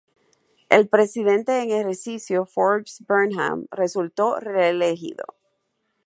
El 0.69 0.87
Presidente 0.89 1.61
en 1.61 1.69
ejercicio 1.69 2.47
Forbes 2.47 3.03
Burnham 3.07 3.67
resultó 3.69 4.39
reelegido. 4.39 5.25